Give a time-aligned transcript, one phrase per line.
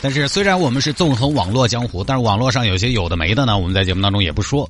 [0.00, 4.68] 但是虽然我们是纵横网络江湖，但是网络上有些有的没的呢，我们在节目当中也不说。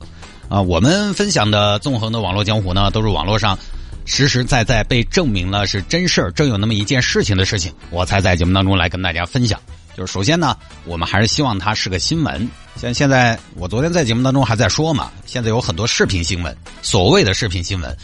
[0.49, 3.59] 啊，我们分享的纵横的网络江湖呢，都是网络上
[4.07, 9.61] 实实在在被证明了是真事儿、正有那么一件事情的事情，我才在节目当中来跟大家分享。
[9.95, 12.49] 就是首先呢，我们还是希望它是个新闻。
[12.77, 17.95] 像现在我昨天在节目当中还在说嘛，现在有很多视频新闻，所谓的视频新闻，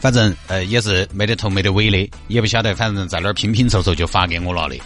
[0.00, 4.76] 反正呃也是没得头没得尾的，也不晓得，反正在那儿拼拼凑凑就发给我了的。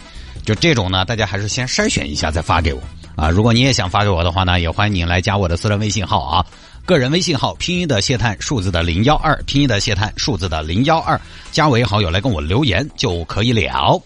[0.49, 2.81] 就这种呢，大家还是先筛选一下再发给我
[3.15, 3.29] 啊。
[3.29, 6.43] 如果你也想发给我的话呢，也欢迎你来加我的私人微信号啊。
[6.87, 14.01] 个人微信号拼音的谢探，数字的零幺二，拼音的谢探，数字的零幺二，加为好友来跟我留言就可以了。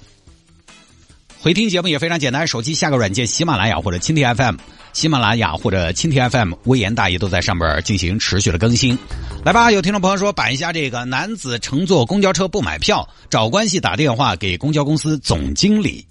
[1.39, 4.57] 回听节目也非常简单，手机下个软件，喜马拉雅或者蜻蜓 FM，
[4.91, 8.99] 喜马拉雅或者蜻蜓 FM，微言大义都在上边进行持续的更新。
[9.45, 16.05] 来吧，有听众朋友说摆一下这个男子乘坐公交车不买票，找关系打电话给公交公司总经理，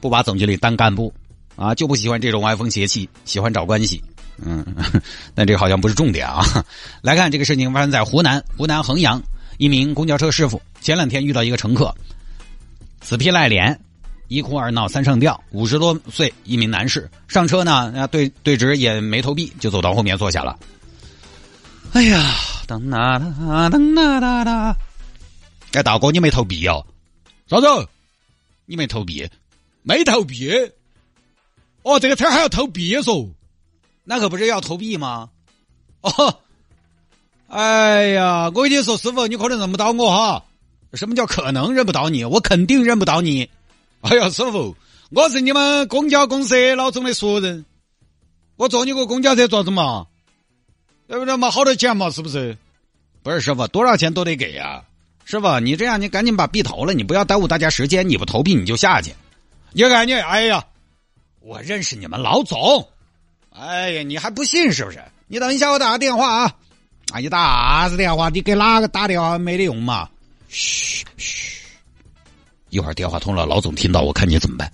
[0.00, 1.12] 不把总经理当干部
[1.56, 4.02] 啊，就不喜欢这种歪风邪气，喜欢找关系。
[4.40, 4.64] 嗯，
[5.34, 6.44] 但这好像不是重点啊。
[7.02, 9.20] 来看这个事情发生在湖南，湖南衡阳，
[9.56, 11.92] 一名公交车师傅前两天遇到一个乘客，
[13.00, 13.76] 死皮赖脸，
[14.28, 20.56] 一哭二闹三上吊，五十多岁一名男士上车呢，啊对对直也没投币，就走到后面坐下了。
[21.92, 22.36] 哎呀，
[22.68, 24.76] 当哒哒当哒哒哒，
[25.72, 26.86] 哎大哥你没投币哦？
[27.48, 27.66] 啥子？
[28.66, 29.28] 你没投币？
[29.88, 30.52] 没投币？
[31.82, 33.30] 哦，这个车还要投币嗦？
[34.04, 35.30] 那可不是要投币吗？
[36.02, 36.40] 哦，
[37.48, 40.44] 哎呀，我跟你说，师傅，你可能认不到我哈。
[40.92, 42.22] 什么叫可能认不到你？
[42.22, 43.48] 我肯定认不到你。
[44.02, 44.76] 哎呀，师傅，
[45.08, 47.64] 我是你们公交公司老总的熟人，
[48.56, 50.06] 我坐你个公交车做啥子嘛？
[51.06, 51.50] 对不对嘛？
[51.50, 52.58] 好多钱嘛，是不是？
[53.22, 54.84] 不是师傅，多少钱都得给呀。
[55.24, 58.06] 师傅，你这样，你赶紧把币投了，你不要耽误大家时间。
[58.06, 59.14] 你不投币，你就下去。
[59.72, 60.64] 你看你，哎呀，
[61.40, 62.88] 我认识你们老总。
[63.50, 65.02] 哎呀，你还不信是不是？
[65.26, 66.56] 你等一下，我打个电话啊！
[67.12, 68.28] 啊，你打啥子电话？
[68.28, 70.08] 你给哪个打电话没得用嘛？
[70.48, 71.62] 嘘嘘，
[72.70, 74.72] 一会儿电话通了，老总听到，我看你怎么办？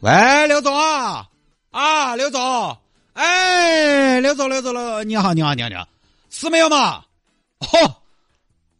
[0.00, 1.26] 喂，刘总啊，
[1.70, 2.76] 啊，刘总，
[3.14, 5.86] 哎，刘总，刘总了，你好，你好，你好，你好，
[6.28, 7.02] 是没有嘛？
[7.60, 7.96] 哦，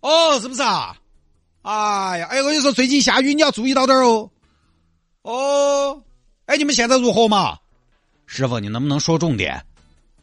[0.01, 0.97] 哦，是不是啊？
[1.63, 4.31] 哎呀，哎，我跟你说，最近下雨，你要注意到点儿哦。
[5.23, 6.03] 哦，
[6.47, 7.59] 哎，你们现在如何嘛？
[8.27, 9.65] 师傅，你能不能说重点？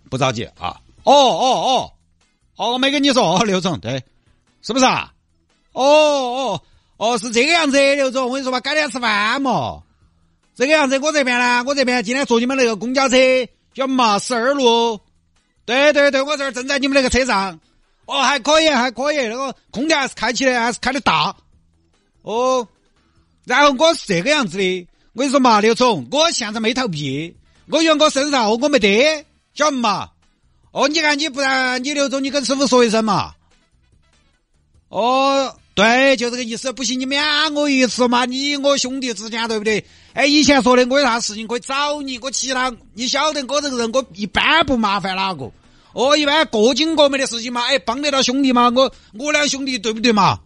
[0.09, 0.79] 不着急啊！
[1.03, 1.93] 哦哦哦，
[2.55, 4.03] 哦，我没跟你说，刘总，对，
[4.61, 5.13] 是不是啊？
[5.73, 6.61] 哦哦
[6.97, 9.83] 哦，是这个样子，刘总，我跟你说嘛，改天吃饭嘛。
[10.55, 13.17] 这个样子，我这边呢，我这边今天坐你们那个公交车，
[13.73, 14.99] 叫嘛十二路。
[15.65, 17.59] 对对对，我这儿正在你们那个车上。
[18.05, 21.35] 哦，还可以，还可以，那个空调还是开起的，还是开的大。
[22.21, 22.67] 哦，
[23.47, 27.33] 然后我是这个样子的，我跟你说嘛，刘总，我现在没逃避。
[27.69, 30.09] 我员工身上我没得，晓得嘛？
[30.71, 33.33] 哦，你看你不然你刘总，你跟师傅说一声嘛。
[34.89, 36.73] 哦，对，就这个意思。
[36.73, 39.85] 不行，你免我一次嘛，你我兄弟之间对不对？
[40.11, 45.49] 哎，以前说的我有啥事情可以找你，我其他你晓得我这个人，我一般不麻烦哪个。
[45.93, 50.37] 哦，一般过紧过门的事情嘛，哎，帮得到兄弟嘛，我我俩兄弟对不对嘛？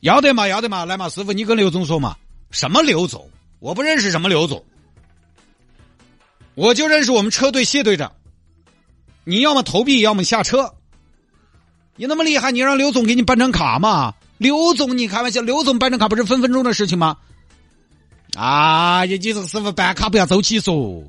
[0.00, 2.16] 要得嘛，要得嘛，来嘛，师傅，你跟刘总说嘛。
[2.50, 3.28] 什么刘总？
[3.58, 4.64] 我不认识什么刘总。
[6.54, 8.12] 我就认识我们车队谢队长，
[9.24, 10.74] 你要么投币，要么下车。
[11.96, 14.14] 你那么厉害，你让刘总给你办张卡嘛？
[14.38, 17.16] 刘总，你开玩笑，刘总办张卡不是分分钟的事情吗？
[18.36, 21.04] 啊，你这个师傅办卡不要走起说，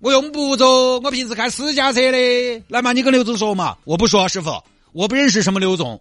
[0.00, 2.62] 我用不着，我平时开私家车的。
[2.68, 3.78] 来嘛，你跟刘总说嘛。
[3.84, 4.62] 我不说，师傅，
[4.92, 6.00] 我不认识什么刘总。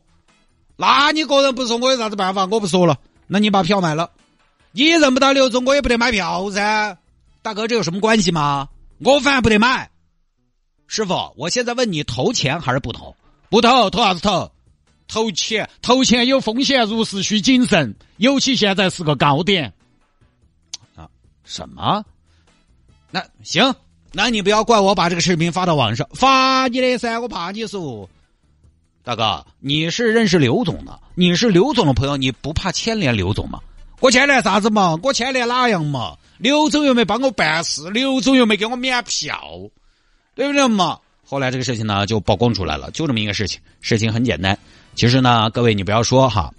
[0.77, 2.45] 那你个人不说，我有啥子办法？
[2.45, 2.97] 我不说了。
[3.25, 4.11] 那你把票买了，
[4.71, 6.97] 你认不到刘总，我也不得买票噻。
[7.41, 8.69] 大哥，这有什么关系吗？
[8.99, 9.89] 我反正不得买。
[10.87, 13.15] 师傅，我现在问你，投钱还是不投？
[13.49, 14.51] 不投，投啥子投？
[15.07, 19.73] 投钱，投钱有风险，入市需谨慎，尤其现在是个高点。
[20.95, 21.09] 啊？
[21.43, 22.05] 什么？
[23.09, 23.73] 那行，
[24.11, 28.07] 那你不要怪我把这个视频发到网上，发你的噻，我怕你说。
[29.07, 33.61] 大哥，你是认识刘总的，你是刘总的朋友，你不怕牵连刘总吗？
[34.01, 34.99] 我牵连啥子嘛？
[35.01, 36.17] 我牵连哪样嘛？
[36.39, 39.41] 刘总又没帮我办事，刘总又没给我免票，
[40.35, 40.99] 对不对嘛？
[41.25, 43.61] 后来这个事情呢就曝光出来了，就这么一个事情。
[43.79, 44.59] 事情很简单，
[44.93, 46.53] 其实呢，各位你不要说哈，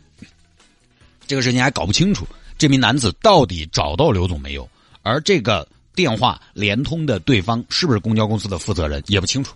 [1.27, 4.67] 这个事情还搞不清楚，这名男子到底找到刘总没有？
[5.03, 9.55] 而这个电话联通的对方是不是公交公司的负责人也不清楚。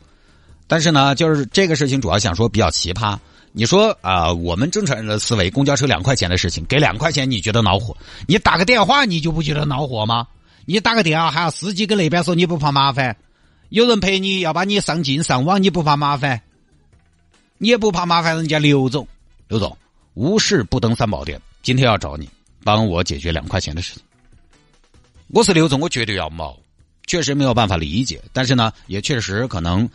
[0.73, 3.15] 但是呢，就是这个事情主要想说比较奇葩。
[3.53, 7.95] 你说啊，我们正常人的思维，公交车两块钱的事情，给两块钱你觉得恼火？
[8.27, 10.27] 你打个电话你就不觉得恼火吗？
[10.65, 13.15] 你打个电话还要司机跟那边说你不怕麻烦？
[13.69, 16.41] 有人陪你要把你上进上网，你不怕麻烦？
[17.59, 19.07] 你也不怕麻烦人家刘总？
[19.49, 19.77] 刘总，
[20.15, 22.27] 无事不登三宝殿，今天要找你
[22.65, 24.03] 帮我解决两块钱的事情。
[25.29, 26.59] 我是刘总，我绝对要毛，
[27.07, 29.87] 确实没有办法理解，但是呢，也确实可能，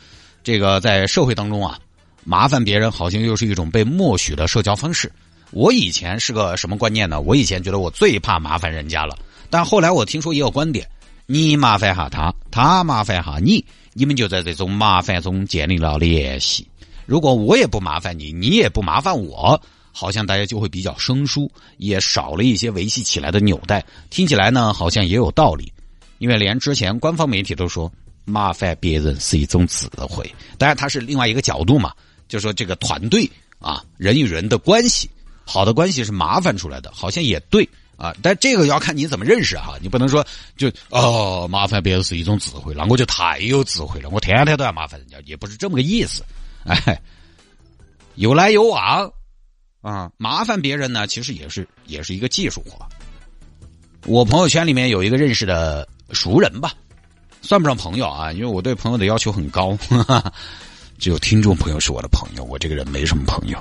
[0.47, 1.77] 这个在社会当中啊，
[2.23, 5.11] 麻烦别人好像又是一种被默许的社交方式。
[5.51, 7.19] 我以前是个什么观念呢？
[7.19, 9.13] 我以前觉得我最怕麻烦人家了，
[9.49, 10.87] 但后来我听说也有观点。
[11.25, 13.61] 你麻烦哈他，他麻烦哈你，
[13.91, 16.65] 你们就在这种麻烦中建立了联系。
[17.05, 19.61] 如果我也不麻烦你，你也不麻烦我，
[19.91, 23.83] 好像大家就会比较生疏，也少了一些维系起来的纽带。
[24.09, 25.73] 听起来呢，好像也有道理。
[26.19, 27.91] 因为连之前官方媒体都说，
[28.27, 30.29] 麻烦别人是一种智慧。
[30.59, 31.93] 当然，它是另外一个角度嘛，
[32.27, 33.27] 就说这个团队
[33.57, 35.09] 啊，人与人的关系，
[35.45, 37.67] 好的关系是麻烦出来的，好像也对。
[37.95, 40.23] 啊，但这个要看你怎么认识哈，你不能说
[40.55, 46.23] 就哦，麻烦别人是一种智慧，那我就太有智慧了，我天天都要麻烦人家，也不是这么个意思，
[46.63, 47.01] 哎，
[48.13, 49.11] 有来有往
[49.81, 52.87] 啊，麻烦别人呢，其实也是也是一个技术活。
[54.05, 56.73] 我朋友圈里面有一个认识的熟人吧，
[57.41, 59.77] 算不上朋友啊，因为我对朋友的要求很高，
[60.97, 63.57] 只有听众朋友是我的朋友，我这个人没什么朋友，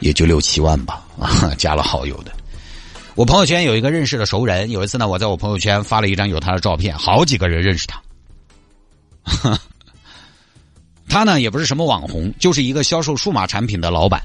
[0.00, 2.32] 也就六七万吧，啊， 加了好友的。
[3.14, 9.58] 我朋友圈有一个认识的熟人，有一次呢，我在我朋友圈发了一张有他的照片，好几个人认识他。
[11.08, 14.20] 他呢也不是什么网红，就是一个销售数码产品的老板。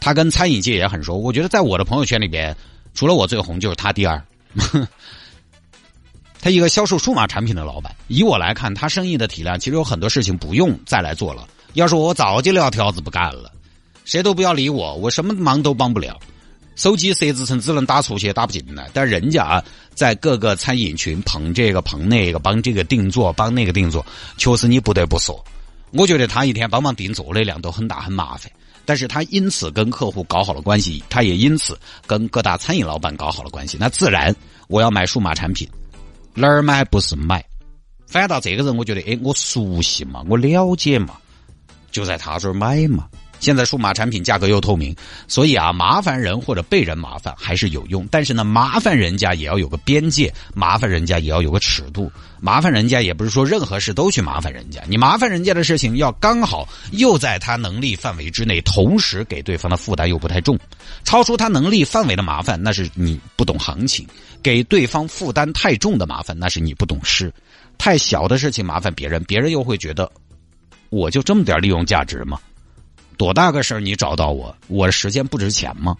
[0.00, 2.56] 他跟餐饮界也很熟，我觉得在我的朋友圈里边，
[2.94, 4.22] 除了我最红，就是他第二。
[6.44, 11.48] 他一个销售数码产品的老板，以我来看，他生意的体量其实有很多事情不用再来做了。
[11.72, 13.50] 要是我早就撂挑子不干了，
[14.04, 16.20] 谁都不要理我，我什么忙都帮不了。
[16.76, 18.90] 手机设置成只能打出去，打不进来。
[18.92, 19.64] 但人家啊，
[19.94, 24.04] 在各个餐饮群捧这个捧那个，帮这个定做，帮那个定做，
[24.36, 25.42] 确实你不得不说，
[25.92, 28.52] 我觉得他一天帮忙定做的量都很大，很麻烦。
[28.84, 33.78] 但是他因此跟客户搞好了关系，他也因此跟各大餐饮老板搞好了关系。
[33.80, 34.36] 那自然，
[34.68, 35.66] 我要买数码产品，
[36.34, 37.44] 哪儿买不是买？
[38.06, 41.16] 反倒这个人，我觉得，哎，我熟悉嘛，我了解嘛，
[41.90, 43.08] 就在他这儿买嘛。
[43.44, 44.96] 现在数码产品价格又透明，
[45.28, 48.08] 所以啊，麻烦人或者被人麻烦还是有用。
[48.10, 52.10] 但是呢，麻烦人家也要有个边界，麻烦人家也要有个尺度。
[52.40, 60.58] 麻烦人家也不是说任何事都去麻烦人家，你麻烦人家的事情要刚好又在他能力范围之内，同时给对方的负担又不太重。
[61.04, 64.06] 超出他能力范围的麻烦，那是你不懂行情；
[64.42, 67.32] 给对方负担太重的麻烦，那是你不懂事。
[67.78, 70.10] 太小的事情麻烦别人，别人又会觉得
[70.90, 72.38] 我就这么点利用价值吗？
[73.16, 75.96] 多大个事儿你找到我，我的时间不值钱吗？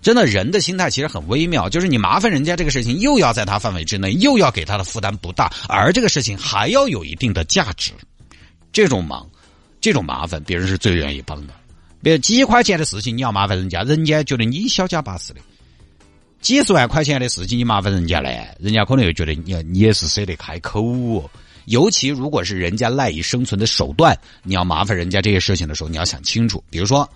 [0.00, 7.90] 真的，人的心态其实很微妙，就是你麻烦人家这个事情，又要在他范围之内，又要给他的负担不大，而这个事情还要有一定的价值。
[8.70, 9.26] 这种忙，
[9.80, 11.54] 这种麻烦，别人是最愿意帮的。
[12.02, 15.40] 别如几块钱的事情，你要麻烦人家，人家觉得你小家巴适的；
[16.42, 21.30] 几十万块钱的事情，你麻烦人家嘞，人家可能又觉得你你也是舍得开口哦。
[21.66, 26.62] 尤其如果是人家赖以生存的手段，你要麻烦人家这些事情的时候，你要想清楚。
[26.70, 27.08] 比如说，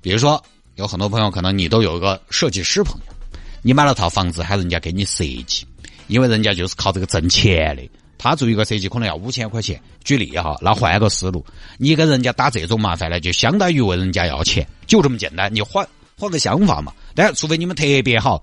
[0.00, 0.42] 比如说，
[0.76, 5.66] 有很多朋友可能你都有一个设计师朋友，你买了套房子，喊人家给你设计，
[6.08, 7.82] 因为人家就是靠这个挣钱的。
[8.16, 11.44] 他做一个设计可能要五千块钱，举例哈，那换个思路，
[11.76, 15.54] 你跟人家打这种麻烦呢，就相当于问人家要钱，就这么简单。
[15.54, 15.86] 你换
[16.18, 18.42] 换个想法嘛，但除非你们特别好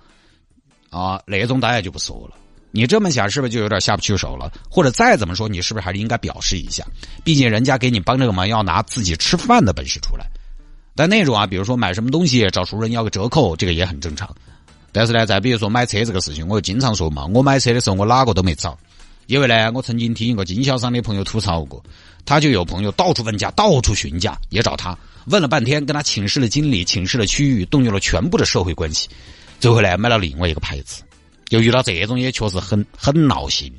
[0.91, 2.35] 啊，那种当然就不说了。
[2.71, 4.51] 你这么想是不是就有点下不去手了？
[4.69, 6.85] 或者再怎么说，你是不是还是应该表示一下？
[7.23, 10.25] 毕竟人家给你帮这个忙，要拿自己吃饭的本事出来。
[10.95, 14.33] 但那种啊，比如说买什么东西找熟人要个折扣，这个也很正常。
[14.91, 18.77] 但是呢，再比如说买车这个事情，我经常说嘛，我买车的时候我哪个都没找，
[19.27, 21.83] 因为呢，我曾经听一个经销商的朋友吐槽过，
[22.25, 29.09] 他就有朋友到处问价、到处询价，也找他问了半天，跟他请示了经理、请示了区域，动用了全部的社会关系，
[29.59, 31.03] 最后呢，买了另外一个牌子。
[31.51, 33.69] 就遇到这种也确实很很闹心，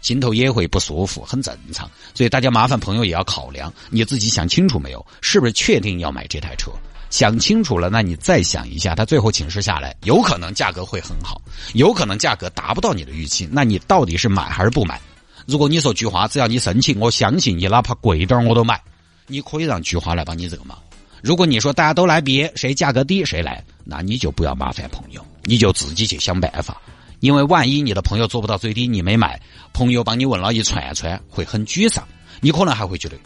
[0.00, 1.88] 心头也会不舒服，很正常。
[2.14, 5.06] 所以大家麻烦朋友也要考量，你自己想清楚没有？
[5.20, 6.70] 是不是确定要买这台车？
[7.10, 11.42] 想清楚了，那你再想一下，他最后请示下来，有可能价格会很好，
[11.74, 14.98] 有可能价格达不到你的预期，那你到底是买还是不买？
[15.44, 18.80] 如果你说菊花，只要你申请，我相信你哪怕贵一点我都买，
[19.26, 20.78] 你可以让菊花来帮你这个忙。
[21.22, 26.80] 如果你说大家都来比谁价格低谁来，那你就不要麻烦朋友，你就自己去想办法。
[27.20, 29.40] 因为万一你的朋友做不到最低，你没买，
[29.72, 32.06] 朋友帮你问了一串串，会很沮丧。
[32.40, 33.16] 你可能还会觉得，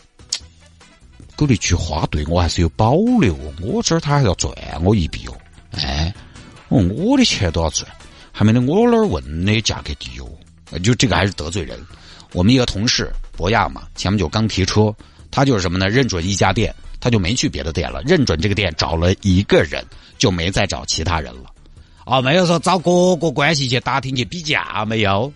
[1.36, 5.34] 狗的菊花对我还是有保留，我这儿他还要赚我一笔哦。
[5.72, 6.12] 哎，
[6.68, 7.88] 哦，我的钱都要赚，
[8.32, 10.28] 还没得我那儿问的价格低哦。
[10.80, 11.78] 就这个还是得罪人。
[12.32, 14.92] 我们一个同事博亚嘛，前不久刚提车，
[15.30, 15.88] 他就是什么呢？
[15.88, 19.84] 认准一家店，他就没去别的店了，认准这个店找了一个人，
[20.18, 21.50] 就没再找其他人了。
[22.04, 25.32] 啊，没有说找各个关系去打听去比价，没有。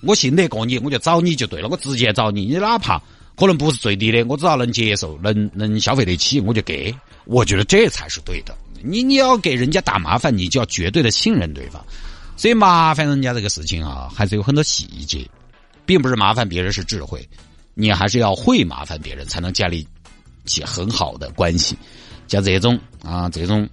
[0.00, 3.02] 我信得过你，我就找你就对了，我直接找你，你哪怕
[3.36, 6.94] 可能不是最低的，我只要能接受，能能消费得起，我就给。
[7.24, 8.56] 我觉得这才是对的。
[8.82, 11.84] 你你要给人家打麻烦，你就要绝对的信任对方。
[12.36, 15.28] 所以麻烦人家这个事情啊，还是有很多细节，
[15.84, 17.28] 并不是麻烦别人是智慧，
[17.74, 19.86] 你还是要会麻烦别人，才能建立
[20.46, 21.76] 起很好的关系。
[22.28, 23.68] 像这种啊，这种。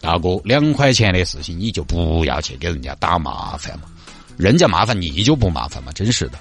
[0.00, 3.84] 大哥，两块钱的事情你就不要去给人家打麻烦嘛，
[4.36, 6.38] 人家麻烦你就不麻烦嘛，真是的。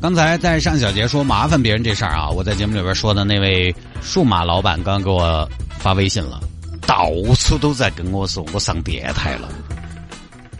[0.00, 6.40] 刚才在尚小杰说麻烦别人这事儿啊，我在节目里边说的那位数码老板刚给我发微信了，
[6.86, 9.48] 到处都在跟我说我上电台了，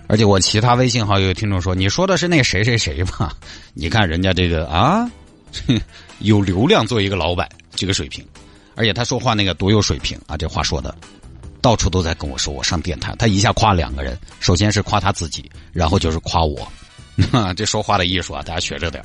[0.09, 3.33] 而且我其他微信号有听众说你说的是那谁谁谁吧？
[3.75, 5.09] 你看人家这个啊，
[6.19, 8.25] 有流量做一个老板这个水平，
[8.75, 10.93] 而且他说话那个多有水平啊，这话说的。
[11.67, 16.65] 到处都在跟我说我上电台，他一下夸两个人，首先是夸他自己，然后就是夸我，
[17.57, 19.05] 这说话的艺术啊，大家学着点。